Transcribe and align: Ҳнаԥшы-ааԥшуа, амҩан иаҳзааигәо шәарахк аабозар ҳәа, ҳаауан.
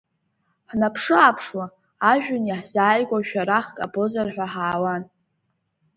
Ҳнаԥшы-ааԥшуа, 0.69 1.65
амҩан 2.11 2.43
иаҳзааигәо 2.47 3.17
шәарахк 3.27 3.75
аабозар 3.85 4.27
ҳәа, 4.33 4.45
ҳаауан. 4.53 5.03